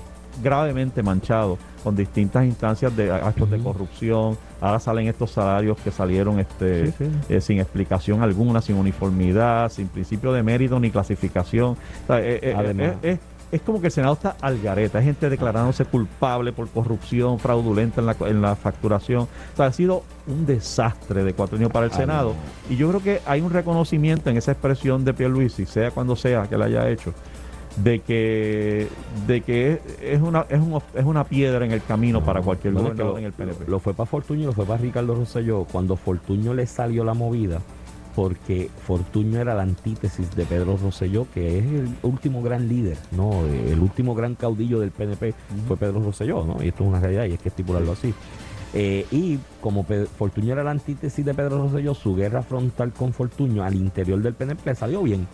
[0.42, 4.38] gravemente manchado con distintas instancias de actos de corrupción.
[4.60, 6.92] Ahora salen estos salarios que salieron este
[7.28, 11.76] eh, sin explicación alguna, sin uniformidad, sin principio de mérito ni clasificación.
[12.08, 12.54] Eh,
[13.02, 13.18] eh,
[13.52, 14.98] es, como que el Senado está al gareta.
[14.98, 19.22] Hay gente declarándose culpable por corrupción fraudulenta en la, en la facturación.
[19.22, 22.34] O sea, ha sido un desastre de cuatro años para el Senado.
[22.68, 26.46] Y yo creo que hay un reconocimiento en esa expresión de Pierluisi, sea cuando sea
[26.48, 27.12] que la haya hecho,
[27.76, 28.88] de que
[29.26, 33.18] de que es una es, un, es una piedra en el camino para cualquier gobernador
[33.18, 33.68] en el PNP.
[33.68, 37.14] Lo fue para Fortuño y lo fue para Ricardo Rosselló cuando Fortuño le salió la
[37.14, 37.60] movida
[38.14, 43.44] porque Fortuño era la antítesis de Pedro Rosselló, que es el último gran líder, no,
[43.44, 45.34] el último gran caudillo del PNP
[45.68, 46.64] fue Pedro Rosselló, ¿no?
[46.64, 48.14] Y esto es una realidad y hay que estipularlo así.
[48.72, 53.62] Eh, y como Fortuño era la antítesis de Pedro Rosselló, su guerra frontal con Fortuño
[53.62, 55.26] al interior del PNP le salió bien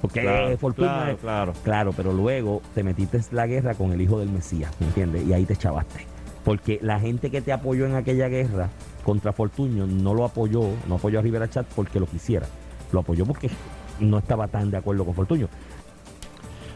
[0.00, 1.52] Porque Claro, Fortunio claro, es- claro.
[1.62, 5.26] Claro, pero luego te metiste en la guerra con el hijo del Mesías, ¿me entiendes?
[5.26, 6.06] Y ahí te chavaste.
[6.44, 8.68] Porque la gente que te apoyó en aquella guerra
[9.04, 12.46] contra Fortunio no lo apoyó, no apoyó a Rivera Chat porque lo quisiera.
[12.92, 13.50] Lo apoyó porque
[14.00, 15.48] no estaba tan de acuerdo con Fortunio.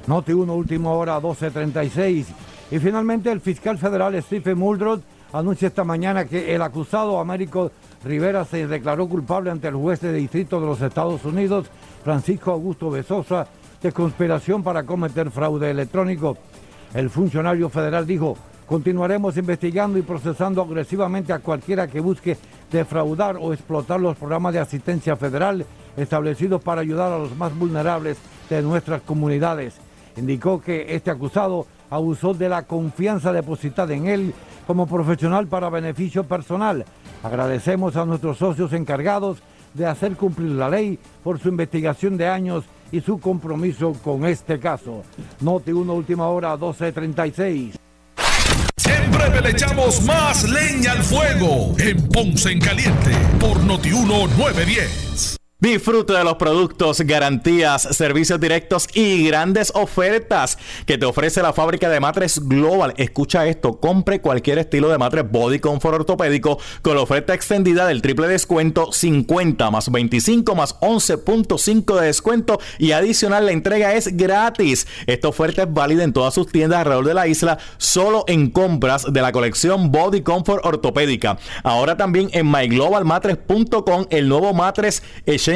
[0.07, 2.27] Noti 1, última hora, 12.36.
[2.71, 5.01] Y finalmente el fiscal federal Stephen Muldrow
[5.33, 7.73] anuncia esta mañana que el acusado Américo
[8.05, 11.67] Rivera se declaró culpable ante el juez de distrito de los Estados Unidos,
[12.05, 13.47] Francisco Augusto Besosa,
[13.83, 16.37] de conspiración para cometer fraude electrónico.
[16.93, 18.37] El funcionario federal dijo,
[18.67, 22.37] continuaremos investigando y procesando agresivamente a cualquiera que busque
[22.71, 25.65] defraudar o explotar los programas de asistencia federal
[25.97, 28.19] establecidos para ayudar a los más vulnerables
[28.51, 29.75] de nuestras comunidades.
[30.17, 34.35] Indicó que este acusado abusó de la confianza depositada en él
[34.67, 36.85] como profesional para beneficio personal.
[37.23, 39.43] Agradecemos a nuestros socios encargados
[39.75, 44.59] de hacer cumplir la ley por su investigación de años y su compromiso con este
[44.59, 45.03] caso.
[45.41, 47.77] Noti 1 última hora 1236.
[48.87, 53.11] En breve le echamos más leña al fuego en Ponce en Caliente
[53.41, 55.44] por Notiuno 910.
[55.65, 61.89] Disfruta de los productos, garantías, servicios directos y grandes ofertas que te ofrece la fábrica
[61.89, 62.93] de matres Global.
[62.99, 68.03] Escucha esto, compre cualquier estilo de matres Body Comfort ortopédico con la oferta extendida del
[68.03, 74.87] triple descuento 50 más 25 más 11.5 de descuento y adicional la entrega es gratis.
[75.07, 79.11] Esta oferta es válida en todas sus tiendas alrededor de la isla, solo en compras
[79.11, 81.39] de la colección Body Comfort ortopédica.
[81.63, 85.03] Ahora también en myglobalmatres.com el nuevo matres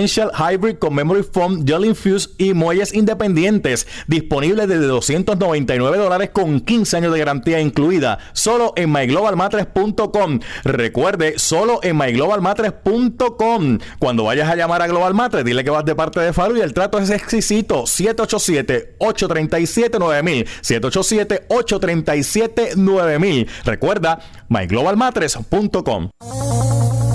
[0.07, 3.87] Hybrid con Memory Foam, Gel Infuse y muelles independientes.
[4.07, 8.19] Disponible desde 299 dólares con 15 años de garantía incluida.
[8.33, 10.41] Solo en myglobalmatres.com.
[10.65, 13.79] Recuerde, solo en myglobalmatres.com.
[13.99, 16.61] Cuando vayas a llamar a Global Matres, dile que vas de parte de Faru y
[16.61, 17.85] el trato es exquisito.
[17.85, 20.47] 787-837-9000.
[20.63, 23.47] 787-837-9000.
[23.65, 26.11] Recuerda, myglobalmatres.com.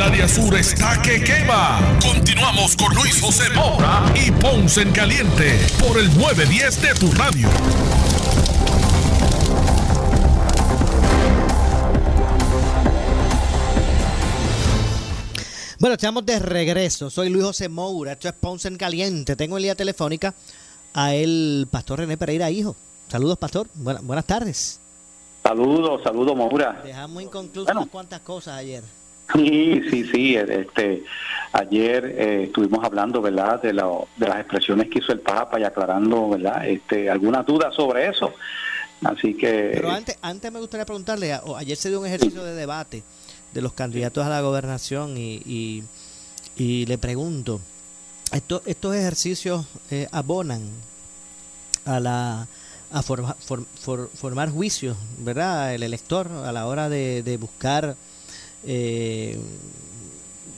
[0.00, 1.78] El área sur está que quema.
[2.00, 7.46] Continuamos con Luis José Moura y Ponce en Caliente por el 910 de tu radio.
[15.78, 17.08] Bueno, estamos de regreso.
[17.08, 18.12] Soy Luis José Moura.
[18.12, 19.34] Esto es Ponce en Caliente.
[19.34, 20.34] Tengo en línea telefónica
[20.92, 22.76] a el pastor René Pereira, hijo.
[23.08, 23.66] Saludos, pastor.
[23.74, 24.78] Buena- buenas tardes.
[25.42, 26.82] Saludos, saludos, Moura.
[26.84, 28.82] Dejamos inconclusas unas cuantas cosas ayer.
[29.34, 30.36] Sí, sí, sí.
[30.36, 31.04] Este,
[31.52, 35.64] ayer eh, estuvimos hablando, ¿verdad?, de, la- de las expresiones que hizo el Papa y
[35.64, 38.32] aclarando, ¿verdad?, este, algunas dudas sobre eso.
[39.02, 39.70] Así que.
[39.74, 43.02] Pero antes, antes me gustaría preguntarle, a- ayer se dio un ejercicio de debate
[43.52, 45.82] de los candidatos a la gobernación y, y,
[46.56, 47.60] y le pregunto,
[48.32, 50.62] ¿esto- ¿estos ejercicios eh, abonan
[51.84, 52.46] a la
[52.92, 55.74] a forma- for- for- formar juicios, ¿verdad?
[55.74, 57.94] El elector a la hora de, de buscar,
[58.66, 59.38] eh,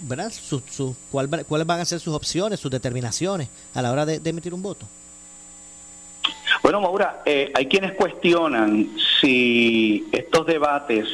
[0.02, 0.30] ¿verdad?
[0.32, 4.52] Sus, sus- ¿Cuáles van a ser sus opciones, sus determinaciones a la hora de, emitir
[4.54, 4.86] un voto?
[6.62, 11.06] Bueno, Maura, eh, hay quienes cuestionan si estos debates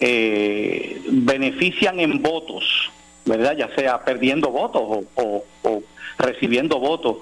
[0.00, 2.90] eh, benefician en votos,
[3.24, 3.56] ¿verdad?
[3.56, 4.82] Ya sea perdiendo votos
[5.14, 5.82] o- o
[6.18, 7.18] recibiendo votos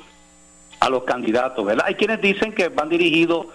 [0.81, 1.85] a los candidatos, ¿verdad?
[1.87, 3.47] Hay quienes dicen que van dirigidos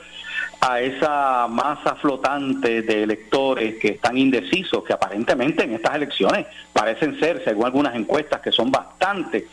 [0.59, 7.19] a esa masa flotante de electores que están indecisos, que aparentemente en estas elecciones parecen
[7.19, 9.43] ser, según algunas encuestas, que son bastantes.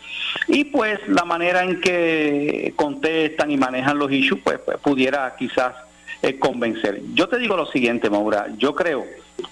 [0.47, 5.75] Y pues la manera en que contestan y manejan los issues, pues, pues, pudiera quizás
[6.21, 7.01] eh, convencer.
[7.13, 9.05] Yo te digo lo siguiente, Maura, yo creo,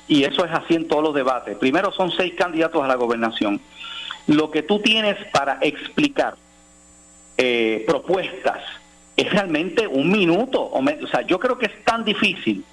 [0.07, 3.61] y eso es así en todos los debates, primero son seis candidatos a la gobernación.
[4.25, 6.35] Lo que tú tienes para explicar
[7.37, 8.61] eh, propuestas
[9.15, 10.61] es realmente un minuto.
[10.61, 12.63] O, me- o sea, yo creo que es tan difícil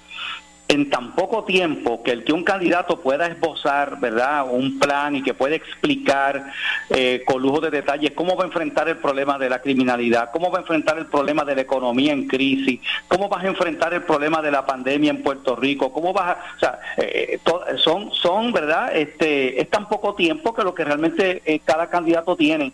[0.67, 5.21] en tan poco tiempo que el que un candidato pueda esbozar, ¿verdad?, un plan y
[5.21, 6.45] que pueda explicar
[6.89, 10.49] eh, con lujo de detalles cómo va a enfrentar el problema de la criminalidad, cómo
[10.49, 14.03] va a enfrentar el problema de la economía en crisis, cómo vas a enfrentar el
[14.03, 18.53] problema de la pandemia en Puerto Rico, cómo vas o sea, eh, to- son, son,
[18.53, 22.71] ¿verdad?, este, es tan poco tiempo que lo que realmente eh, cada candidato tiene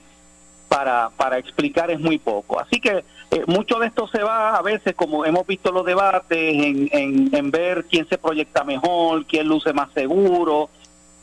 [0.69, 2.59] para, para explicar es muy poco.
[2.59, 6.37] Así que eh, mucho de esto se va a veces, como hemos visto los debates,
[6.37, 10.69] en, en, ver quién se proyecta mejor, quién luce más seguro,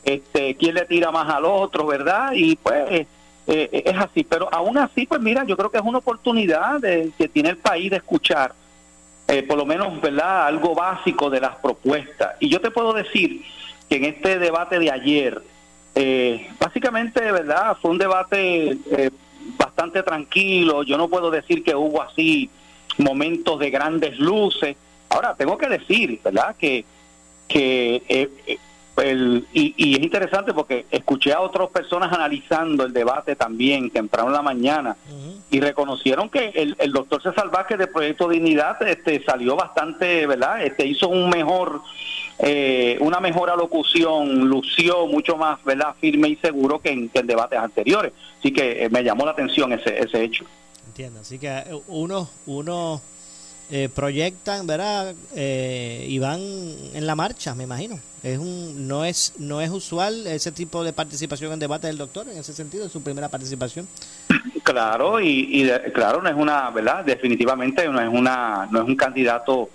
[0.03, 2.31] este, quién le tira más al otro, ¿verdad?
[2.33, 3.07] Y pues eh,
[3.47, 4.23] eh, es así.
[4.23, 7.57] Pero aún así, pues mira, yo creo que es una oportunidad de, que tiene el
[7.57, 8.53] país de escuchar,
[9.27, 10.47] eh, por lo menos, ¿verdad?
[10.47, 12.35] Algo básico de las propuestas.
[12.39, 13.43] Y yo te puedo decir
[13.89, 15.41] que en este debate de ayer,
[15.95, 17.77] eh, básicamente, ¿verdad?
[17.81, 19.11] Fue un debate eh,
[19.75, 20.83] bastante tranquilo.
[20.83, 22.49] Yo no puedo decir que hubo así
[22.97, 24.77] momentos de grandes luces.
[25.09, 26.55] Ahora, tengo que decir, ¿verdad?
[26.57, 26.85] Que,
[27.47, 28.57] que eh, eh,
[29.03, 34.29] el- y, y es interesante porque escuché a otras personas analizando el debate también temprano
[34.29, 34.95] en la mañana
[35.51, 40.63] y reconocieron que el, el doctor César Vázquez del Proyecto Dignidad este, salió bastante, ¿verdad?
[40.63, 41.81] Este, hizo un mejor,
[42.39, 45.95] eh, una mejor alocución, lució mucho más, ¿verdad?
[45.99, 48.11] Firme y seguro que en, que en debates anteriores.
[48.39, 50.45] Así que eh, me llamó la atención ese, ese hecho.
[50.87, 51.19] Entiendo.
[51.21, 53.01] Así que eh, unos uno,
[53.71, 55.15] eh, proyectan, ¿verdad?
[55.35, 56.39] Eh, y van
[56.93, 57.99] en la marcha, me imagino.
[58.21, 62.27] Es un, no es no es usual ese tipo de participación en debate del doctor,
[62.27, 63.87] en ese sentido, es su primera participación.
[64.63, 67.05] Claro, y, y de- claro, no es una, ¿verdad?
[67.05, 69.69] Definitivamente no es una, no es un candidato,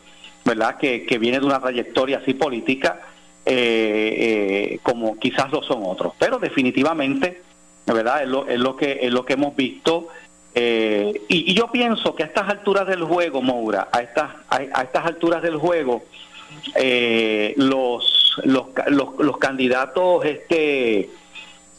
[0.44, 0.76] ¿verdad?
[0.78, 3.00] Que, que viene de una trayectoria así política,
[3.46, 6.12] eh, eh, como quizás lo son otros.
[6.18, 7.42] Pero definitivamente,
[7.86, 8.22] ¿verdad?
[8.22, 10.08] Es lo, es lo que es lo que hemos visto.
[10.54, 14.56] eh, y, y yo pienso que a estas alturas del juego, Moura, a estas, a,
[14.56, 16.02] a estas alturas del juego,
[16.74, 21.08] eh, los, los, los, los candidatos, este,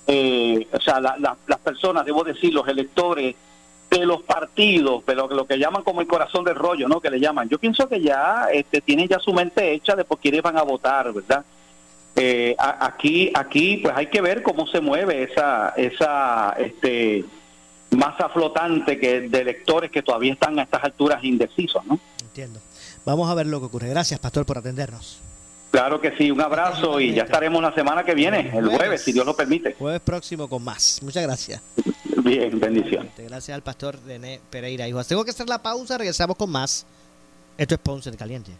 [0.07, 3.35] eh, o sea, la- la- las personas, debo decir, los electores
[3.91, 6.99] de los partidos, pero lo que llaman como el corazón del rollo, ¿no?
[7.01, 7.49] Que le llaman.
[7.49, 10.63] Yo pienso que ya este, tienen ya su mente hecha de por quiénes van a
[10.63, 11.43] votar, ¿verdad?
[12.15, 17.25] Eh, a- aquí, aquí, pues hay que ver cómo se mueve esa, esa, este,
[17.91, 21.99] masa flotante que de electores que todavía están a estas alturas indecisos, ¿no?
[22.21, 22.59] Entiendo.
[23.05, 23.89] Vamos a ver lo que ocurre.
[23.89, 25.19] Gracias, pastor, por atendernos.
[25.71, 29.11] Claro que sí, un abrazo y ya estaremos la semana que viene, el jueves, si
[29.13, 29.73] Dios lo permite.
[29.73, 30.99] Jueves próximo con más.
[31.01, 31.61] Muchas gracias.
[32.23, 33.09] Bien, bendición.
[33.17, 34.87] Gracias al pastor René Pereira.
[34.87, 36.85] Hijos, tengo que hacer la pausa, regresamos con más.
[37.57, 38.51] Esto es Ponce en Caliente.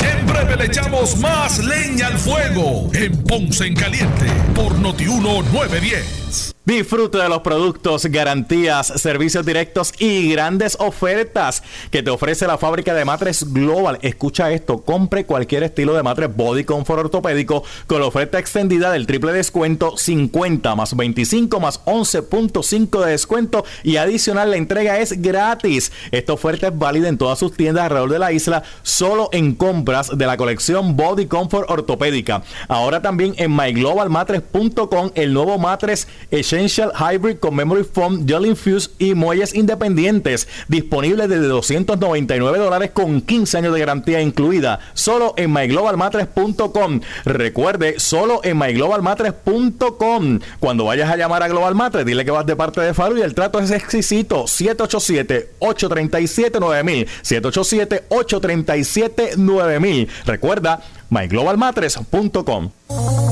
[0.00, 6.54] En breve le echamos más leña al fuego en Ponce en Caliente por Notiuno 910.
[6.64, 11.60] Disfruta de los productos, garantías, servicios directos y grandes ofertas
[11.90, 13.98] que te ofrece la fábrica de matres Global.
[14.00, 19.08] Escucha esto, compre cualquier estilo de matres Body Comfort ortopédico con la oferta extendida del
[19.08, 25.90] triple descuento 50 más 25 más 11.5 de descuento y adicional la entrega es gratis.
[26.12, 30.16] Esta oferta es válida en todas sus tiendas alrededor de la isla, solo en compras
[30.16, 32.44] de la colección Body Comfort ortopédica.
[32.68, 36.06] Ahora también en myglobalmatres.com el nuevo matres
[36.52, 40.46] Essential Hybrid con Memory Foam, Gel Infuse y muelles independientes.
[40.68, 44.78] Disponible desde 299 dólares con 15 años de garantía incluida.
[44.92, 47.00] Solo en myglobalmatres.com.
[47.24, 50.40] Recuerde, solo en myglobalmatres.com.
[50.60, 53.22] Cuando vayas a llamar a Global Matres, dile que vas de parte de Faru y
[53.22, 54.44] el trato es exquisito.
[54.44, 57.08] 787-837-9000.
[57.22, 60.08] 787-837-9000.
[60.26, 63.31] Recuerda, myglobalmatres.com.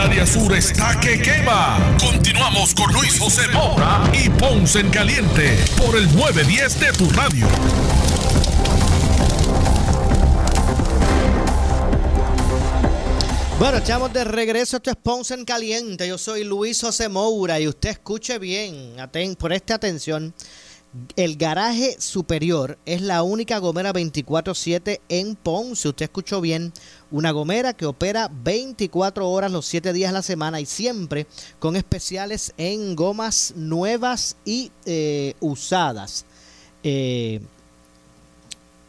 [0.00, 1.78] El área sur está que quema.
[2.00, 7.46] Continuamos con Luis José Moura y Ponce en Caliente por el 910 de tu radio.
[13.58, 14.78] Bueno, echamos de regreso.
[14.78, 16.08] Esto es Ponce en Caliente.
[16.08, 20.32] Yo soy Luis José Moura y usted escuche bien, aten, por esta atención.
[21.14, 25.88] El garaje superior es la única gomera 24/7 en Ponce.
[25.88, 26.72] Usted escuchó bien.
[27.12, 31.28] Una gomera que opera 24 horas los 7 días a la semana y siempre
[31.60, 36.24] con especiales en gomas nuevas y eh, usadas.
[36.82, 37.40] Eh,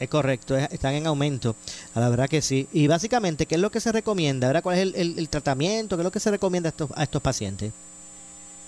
[0.01, 1.57] es correcto, están en aumento.
[1.95, 2.69] A la verdad que sí.
[2.73, 4.47] Y básicamente, ¿qué es lo que se recomienda?
[4.47, 4.63] ¿verdad?
[4.63, 5.97] ¿Cuál es el, tratamiento?
[5.97, 7.73] ¿Qué es lo que se recomienda a estos, a estos pacientes?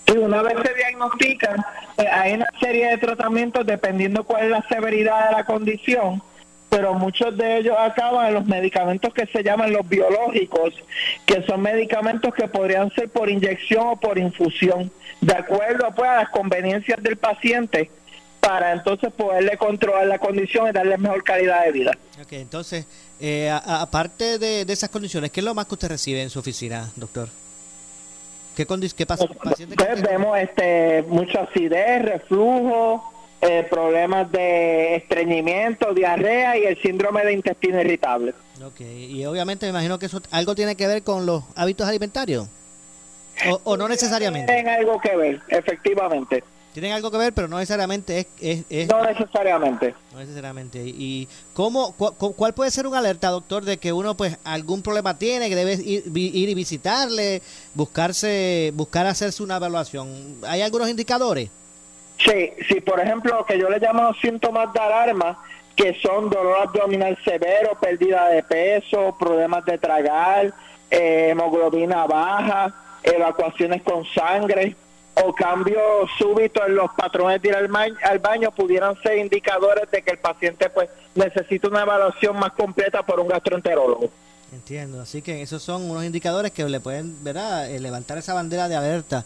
[0.07, 1.63] Sí, una vez se diagnostican,
[1.97, 6.21] eh, hay una serie de tratamientos dependiendo cuál es la severidad de la condición,
[6.69, 10.73] pero muchos de ellos acaban en los medicamentos que se llaman los biológicos,
[11.25, 14.91] que son medicamentos que podrían ser por inyección o por infusión,
[15.21, 17.89] de acuerdo pues, a las conveniencias del paciente
[18.39, 21.91] para entonces poderle controlar la condición y darle mejor calidad de vida.
[22.19, 22.87] Ok, entonces,
[23.19, 26.91] eh, aparte de, esas condiciones, ¿qué es lo más que usted recibe en su oficina,
[26.95, 27.29] doctor?
[28.55, 28.65] ¿Qué,
[28.97, 29.25] qué pasa?
[29.27, 37.33] Pues vemos este, mucha acidez, reflujo, eh, problemas de estreñimiento, diarrea y el síndrome de
[37.33, 38.33] intestino irritable.
[38.63, 42.49] Ok, y obviamente me imagino que eso algo tiene que ver con los hábitos alimentarios.
[43.49, 44.53] ¿O, o no necesariamente?
[44.53, 46.43] Tienen algo que ver, efectivamente.
[46.73, 48.63] Tienen algo que ver, pero no necesariamente es...
[48.69, 49.93] es, no necesariamente.
[50.13, 50.79] No necesariamente.
[50.81, 55.49] ¿Y cómo, cuál puede ser una alerta, doctor, de que uno pues algún problema tiene,
[55.49, 57.41] que debe ir, ir y visitarle,
[57.73, 60.37] buscarse, buscar hacerse una evaluación?
[60.47, 61.49] ¿Hay algunos indicadores?
[62.17, 65.43] Sí, sí, por ejemplo, que yo le llamo síntomas de alarma,
[65.75, 70.53] que son dolor abdominal severo, pérdida de peso, problemas de tragar,
[70.89, 72.73] eh, hemoglobina baja,
[73.03, 74.75] evacuaciones con sangre,
[75.15, 80.11] o cambios súbitos en los patrones de ir al, baño pudieran ser indicadores de que
[80.11, 84.09] el paciente pues necesita una evaluación más completa por un gastroenterólogo.
[84.53, 87.69] Entiendo, así que esos son unos indicadores que le pueden ¿verdad?
[87.69, 89.25] Eh, levantar esa bandera de alerta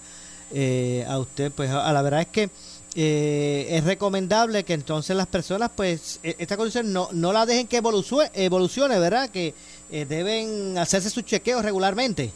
[0.52, 1.52] eh, a usted.
[1.52, 2.50] Pues a la verdad es que
[2.96, 7.68] eh, es recomendable que entonces las personas pues e, esta condición no, no la dejen
[7.68, 9.30] que evolucione, evolucione ¿verdad?
[9.30, 9.54] Que
[9.90, 12.32] deben hacerse sus chequeos regularmente.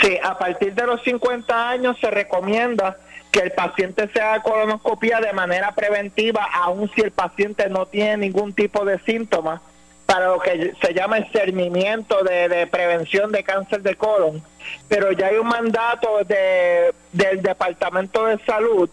[0.00, 2.96] Sí, a partir de los 50 años se recomienda
[3.30, 8.18] que el paciente se haga colonoscopia de manera preventiva, aun si el paciente no tiene
[8.18, 9.60] ningún tipo de síntomas,
[10.06, 14.42] para lo que se llama el cernimiento de, prevención de cáncer de colon.
[14.88, 18.90] Pero ya hay un mandato de, del Departamento de Salud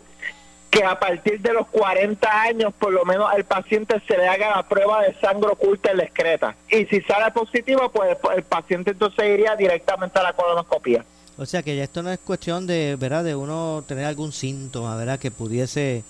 [0.78, 4.58] que a partir de los 40 años, por lo menos al paciente se le haga
[4.58, 6.56] la prueba de sangre oculta en la excreta.
[6.70, 11.04] Y si sale positivo, pues el paciente entonces iría directamente a la colonoscopia.
[11.38, 13.24] O sea que ya esto no es cuestión de, ¿verdad?
[13.24, 15.20] De uno tener algún síntoma, ¿verdad?
[15.20, 16.04] Que pudiese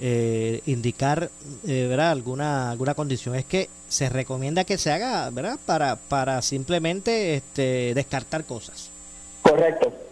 [0.00, 1.30] eh, indicar,
[1.66, 2.10] eh, ¿verdad?
[2.10, 3.34] Alguna, alguna condición.
[3.34, 5.58] Es que se recomienda que se haga, ¿verdad?
[5.66, 8.90] Para, para simplemente este, descartar cosas.
[9.42, 10.03] Correcto.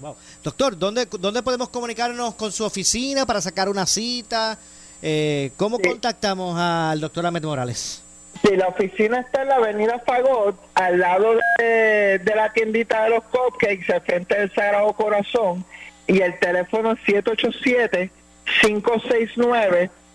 [0.00, 0.16] Wow.
[0.42, 4.58] Doctor, ¿dónde, ¿dónde podemos comunicarnos con su oficina para sacar una cita?
[5.02, 8.02] Eh, ¿Cómo contactamos al doctor Ahmed Morales?
[8.42, 13.10] Sí, la oficina está en la avenida Fagot, al lado de, de la tiendita de
[13.10, 15.64] los cupcakes, al frente del Sagrado Corazón,
[16.06, 16.98] y el teléfono es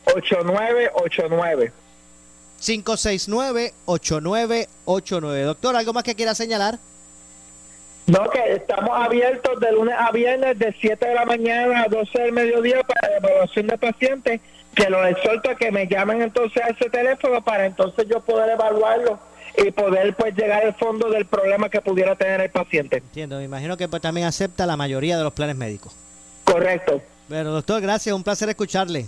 [0.06, 1.72] 787-569-8989.
[2.62, 5.44] 569-8989.
[5.44, 6.80] Doctor, ¿algo más que quiera señalar?
[8.06, 12.20] No, que estamos abiertos de lunes a viernes de 7 de la mañana a 12
[12.20, 14.42] del mediodía para la evaluación de pacientes,
[14.76, 18.50] que los exhorto a que me llamen entonces a ese teléfono para entonces yo poder
[18.50, 19.20] evaluarlo
[19.58, 22.98] y poder pues llegar al fondo del problema que pudiera tener el paciente.
[22.98, 25.96] Entiendo, me imagino que pues, también acepta la mayoría de los planes médicos.
[26.44, 27.02] Correcto.
[27.30, 29.08] Bueno, doctor, gracias, un placer escucharle.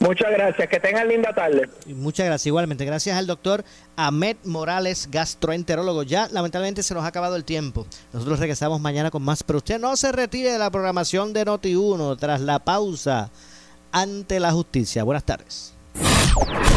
[0.00, 1.68] Muchas gracias, que tengan linda tarde.
[1.86, 2.86] Muchas gracias, igualmente.
[2.86, 3.64] Gracias al doctor
[3.96, 6.04] Ahmed Morales, gastroenterólogo.
[6.04, 7.86] Ya lamentablemente se nos ha acabado el tiempo.
[8.14, 12.18] Nosotros regresamos mañana con más, pero usted no se retire de la programación de Noti1
[12.18, 13.30] tras la pausa
[13.92, 15.04] ante la justicia.
[15.04, 15.69] Buenas tardes.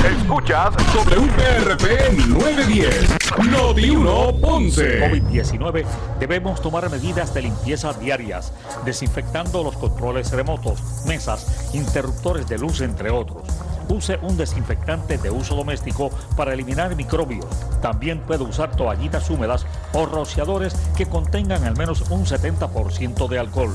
[0.03, 3.17] Escuchas sobre UPRP 910,
[3.49, 4.99] Noti 1 Ponce.
[4.99, 5.85] COVID-19
[6.19, 8.51] debemos tomar medidas de limpieza diarias,
[8.83, 13.43] desinfectando los controles remotos, mesas, interruptores de luz, entre otros.
[13.87, 17.45] Use un desinfectante de uso doméstico para eliminar microbios.
[17.81, 23.73] También puede usar toallitas húmedas o rociadores que contengan al menos un 70% de alcohol.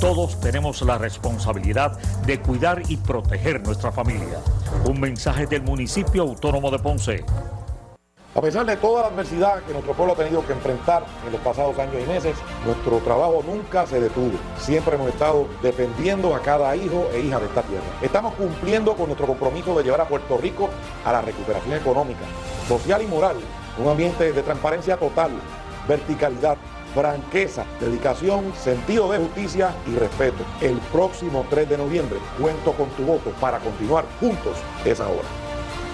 [0.00, 4.38] Todos tenemos la responsabilidad de cuidar y proteger nuestra familia.
[4.84, 7.24] Un mensaje del municipio autónomo de Ponce.
[8.36, 11.40] A pesar de toda la adversidad que nuestro pueblo ha tenido que enfrentar en los
[11.40, 14.38] pasados años y meses, nuestro trabajo nunca se detuvo.
[14.60, 17.86] Siempre hemos estado defendiendo a cada hijo e hija de esta tierra.
[18.00, 20.70] Estamos cumpliendo con nuestro compromiso de llevar a Puerto Rico
[21.04, 22.20] a la recuperación económica,
[22.68, 23.36] social y moral,
[23.76, 25.32] un ambiente de transparencia total,
[25.88, 26.56] verticalidad,
[26.94, 30.44] franqueza, dedicación, sentido de justicia y respeto.
[30.60, 35.28] El próximo 3 de noviembre cuento con tu voto para continuar juntos esa hora.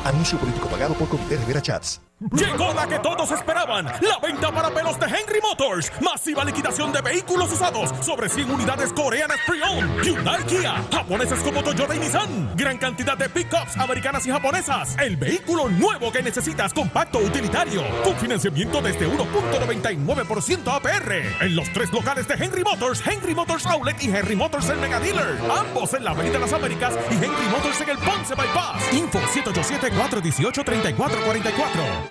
[0.05, 2.03] Anuncio político pagado por Comité Rivera Chats.
[2.33, 5.93] Llegó la que todos esperaban, la venta para pelos de Henry Motors.
[6.01, 10.03] Masiva liquidación de vehículos usados sobre 100 unidades coreanas pre-owned.
[10.03, 12.57] Hyundai Kia, japoneses como Toyota y Nissan.
[12.57, 14.97] Gran cantidad de pickups americanas y japonesas.
[14.99, 17.83] El vehículo nuevo que necesitas, compacto utilitario.
[18.03, 21.12] Con financiamiento desde 1.99% APR.
[21.43, 24.99] En los tres locales de Henry Motors, Henry Motors Outlet y Henry Motors el Mega
[24.99, 25.39] Dealer.
[25.51, 28.95] Ambos en la Avenida Las Américas y Henry Motors en el Ponce Bypass.
[28.95, 32.03] Info 787-418-3444.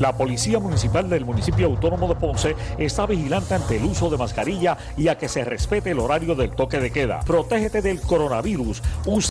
[0.00, 4.78] La Policía Municipal del municipio autónomo de Ponce está vigilante ante el uso de mascarilla
[4.96, 7.20] y a que se respete el horario del toque de queda.
[7.20, 8.82] Protégete del coronavirus.
[9.04, 9.28] Usa